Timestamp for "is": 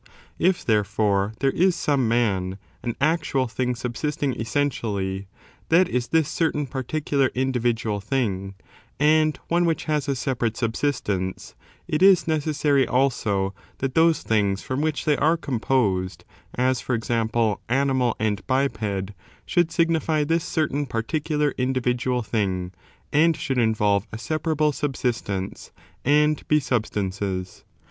1.51-1.75, 5.87-6.07, 12.01-12.27